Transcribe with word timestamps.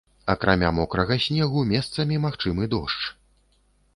Акрамя 0.33 0.69
мокрага 0.77 1.17
снегу 1.25 1.61
месцамі 1.73 2.19
магчымы 2.25 2.63
дождж. 2.75 3.05